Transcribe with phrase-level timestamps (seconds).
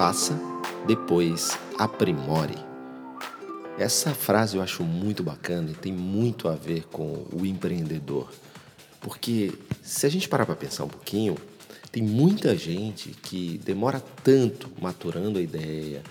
[0.00, 0.34] Faça,
[0.86, 2.56] depois aprimore.
[3.78, 8.32] Essa frase eu acho muito bacana e tem muito a ver com o empreendedor.
[8.98, 11.36] Porque se a gente parar para pensar um pouquinho,
[11.92, 16.02] tem muita gente que demora tanto maturando a ideia,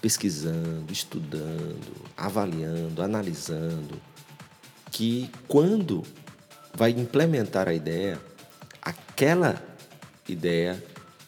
[0.00, 4.00] pesquisando, estudando, avaliando, analisando,
[4.90, 6.04] que quando
[6.72, 8.18] vai implementar a ideia,
[8.80, 9.62] aquela
[10.26, 10.82] ideia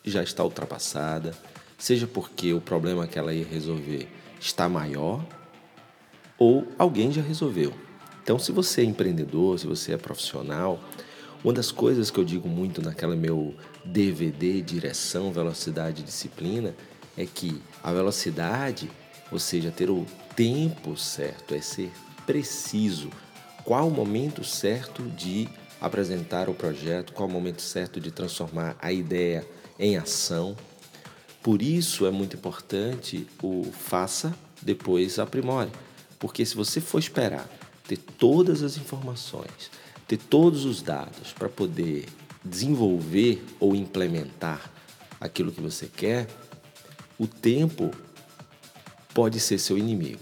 [0.04, 1.32] já está ultrapassada,
[1.78, 4.08] seja porque o problema que ela ia resolver
[4.40, 5.24] está maior
[6.38, 7.72] ou alguém já resolveu.
[8.22, 10.80] Então, se você é empreendedor, se você é profissional,
[11.42, 13.54] uma das coisas que eu digo muito naquela meu
[13.84, 16.74] DVD Direção, Velocidade e Disciplina
[17.16, 18.90] é que a velocidade,
[19.30, 21.92] ou seja, ter o tempo certo, é ser
[22.26, 23.10] preciso.
[23.62, 25.48] Qual o momento certo de
[25.80, 29.46] apresentar o projeto, qual o momento certo de transformar a ideia
[29.78, 30.56] em ação.
[31.42, 35.70] Por isso é muito importante o faça, depois aprimore.
[36.18, 37.48] Porque se você for esperar
[37.86, 39.70] ter todas as informações,
[40.08, 42.06] ter todos os dados para poder
[42.44, 44.70] desenvolver ou implementar
[45.20, 46.28] aquilo que você quer,
[47.18, 47.90] o tempo
[49.12, 50.20] pode ser seu inimigo.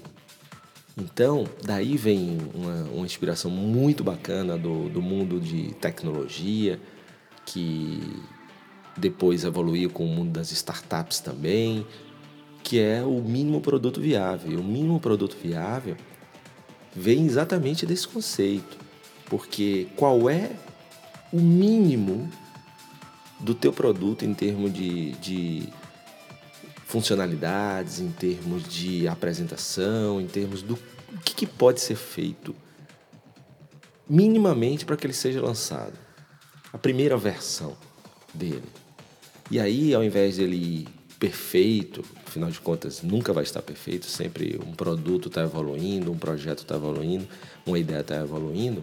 [0.96, 6.78] Então, daí vem uma, uma inspiração muito bacana do, do mundo de tecnologia,
[7.46, 8.22] que
[8.96, 11.86] depois evoluiu com o mundo das startups também,
[12.62, 14.60] que é o mínimo produto viável.
[14.60, 15.96] O mínimo produto viável
[16.94, 18.76] vem exatamente desse conceito,
[19.26, 20.50] porque qual é
[21.32, 22.30] o mínimo
[23.40, 25.68] do teu produto em termos de, de
[26.86, 30.78] funcionalidades, em termos de apresentação, em termos do
[31.24, 32.54] que, que pode ser feito
[34.08, 35.98] minimamente para que ele seja lançado.
[36.72, 37.76] A primeira versão
[38.32, 38.64] dele.
[39.50, 40.88] E aí, ao invés dele ir
[41.18, 46.60] perfeito, afinal de contas, nunca vai estar perfeito, sempre um produto está evoluindo, um projeto
[46.60, 47.28] está evoluindo,
[47.64, 48.82] uma ideia está evoluindo,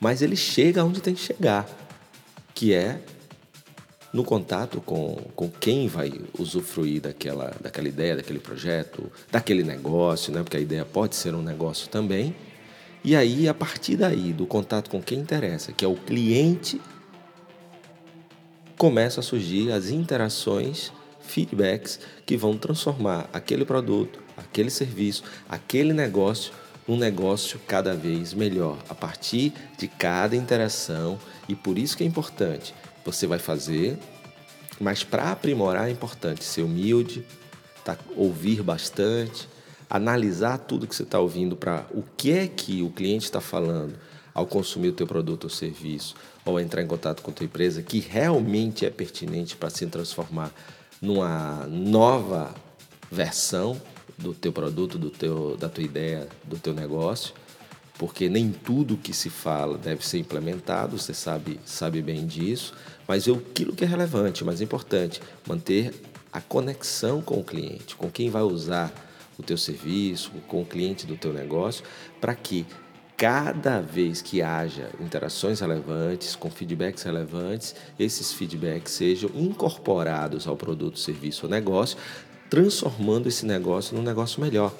[0.00, 1.68] mas ele chega onde tem que chegar,
[2.54, 3.00] que é
[4.12, 10.40] no contato com, com quem vai usufruir daquela, daquela ideia, daquele projeto, daquele negócio, né?
[10.44, 12.32] porque a ideia pode ser um negócio também.
[13.02, 16.80] E aí, a partir daí, do contato com quem interessa, que é o cliente,
[18.76, 26.52] começam a surgir as interações, feedbacks que vão transformar aquele produto, aquele serviço, aquele negócio
[26.86, 31.18] num negócio cada vez melhor, a partir de cada interação.
[31.48, 32.74] E por isso que é importante
[33.04, 33.98] você vai fazer,
[34.80, 37.24] mas para aprimorar é importante ser humilde,
[37.84, 39.48] tá, ouvir bastante,
[39.88, 43.94] analisar tudo que você está ouvindo para o que é que o cliente está falando
[44.34, 46.14] ao consumir o teu produto ou serviço,
[46.44, 50.52] ou entrar em contato com a tua empresa, que realmente é pertinente para se transformar
[51.00, 52.54] numa nova
[53.10, 53.80] versão
[54.18, 57.34] do teu produto, do teu, da tua ideia, do teu negócio
[57.98, 62.74] porque nem tudo que se fala deve ser implementado, você sabe, sabe bem disso,
[63.06, 65.94] mas aquilo que é relevante, mais importante, manter
[66.32, 68.92] a conexão com o cliente, com quem vai usar
[69.38, 71.84] o teu serviço, com o cliente do teu negócio,
[72.20, 72.66] para que
[73.16, 80.98] cada vez que haja interações relevantes, com feedbacks relevantes, esses feedbacks sejam incorporados ao produto,
[80.98, 81.96] serviço ou negócio,
[82.50, 84.72] transformando esse negócio num negócio melhor.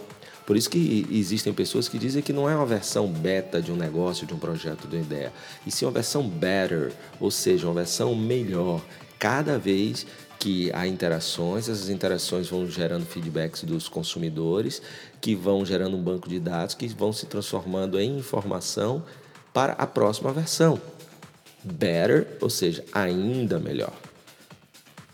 [0.47, 3.77] Por isso que existem pessoas que dizem que não é uma versão beta de um
[3.77, 5.33] negócio, de um projeto, de uma ideia,
[5.67, 8.83] e sim uma versão better, ou seja, uma versão melhor.
[9.19, 10.07] Cada vez
[10.45, 14.83] que há interações, essas interações vão gerando feedbacks dos consumidores,
[15.19, 19.03] que vão gerando um banco de dados, que vão se transformando em informação
[19.55, 20.79] para a próxima versão.
[21.63, 23.95] Better, ou seja, ainda melhor.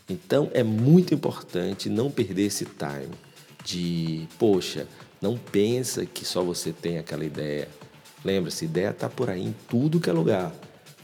[0.09, 3.15] Então é muito importante não perder esse time
[3.63, 4.85] de, poxa,
[5.21, 7.69] não pensa que só você tem aquela ideia.
[8.21, 10.51] Lembra-se, ideia está por aí em tudo que é lugar.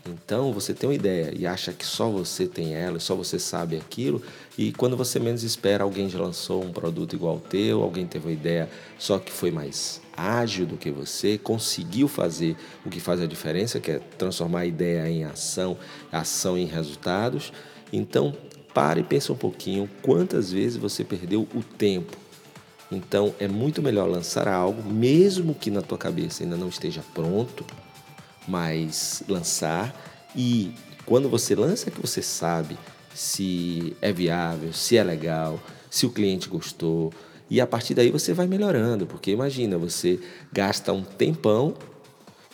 [0.08, 3.76] Então você tem uma ideia e acha que só você tem ela, só você sabe
[3.76, 4.22] aquilo,
[4.58, 8.28] e quando você menos espera, alguém já lançou um produto igual ao teu, alguém teve
[8.28, 12.56] uma ideia só que foi mais ágil do que você, conseguiu fazer
[12.86, 15.78] o que faz a diferença, que é transformar a ideia em ação,
[16.12, 17.52] ação em resultados.
[17.94, 18.36] Então,
[18.74, 22.18] pare e pense um pouquinho quantas vezes você perdeu o tempo
[22.92, 27.66] então é muito melhor lançar algo, mesmo que na tua cabeça ainda não esteja pronto,
[28.48, 29.96] mas lançar
[30.36, 30.72] e
[31.06, 32.78] quando você lança que você sabe
[33.14, 35.60] se é viável, se é legal,
[35.90, 37.12] se o cliente gostou,
[37.50, 40.20] e a partir daí você vai melhorando, porque imagina, você
[40.52, 41.74] gasta um tempão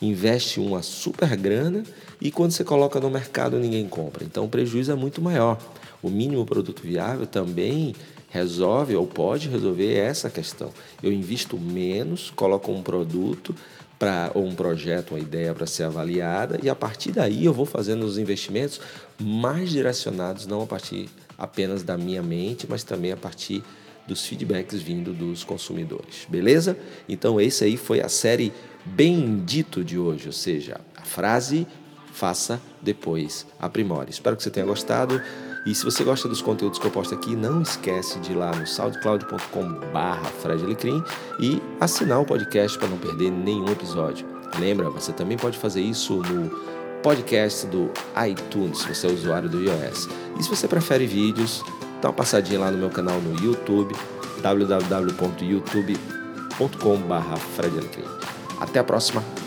[0.06, 1.84] investe uma super grana
[2.20, 4.24] e quando você coloca no mercado ninguém compra.
[4.24, 5.58] Então o prejuízo é muito maior.
[6.02, 7.96] O mínimo produto viável também
[8.30, 10.72] resolve ou pode resolver essa questão.
[11.02, 13.56] Eu invisto menos, coloco um produto
[14.04, 18.04] para um projeto, uma ideia para ser avaliada e a partir daí eu vou fazendo
[18.04, 18.82] os investimentos
[19.18, 23.64] mais direcionados não a partir apenas da minha mente, mas também a partir
[24.06, 26.28] dos feedbacks vindo dos consumidores.
[26.28, 26.78] Beleza?
[27.08, 28.52] Então esse aí foi a série
[28.86, 31.66] Bendito de hoje, ou seja, a frase
[32.12, 34.10] faça depois aprimore.
[34.12, 35.22] Espero que você tenha gostado.
[35.66, 38.54] E se você gosta dos conteúdos que eu posto aqui, não esquece de ir lá
[38.54, 40.30] no soundcloud.com/barra
[41.40, 44.28] e assinar o podcast para não perder nenhum episódio.
[44.60, 46.50] Lembra, você também pode fazer isso no
[47.02, 47.90] podcast do
[48.28, 50.10] iTunes, se você é usuário do iOS.
[50.40, 51.64] E se você prefere vídeos,
[52.02, 53.96] dá uma passadinha lá no meu canal no YouTube,
[54.42, 57.36] www.youtube.com/barra
[58.60, 59.43] Até a próxima!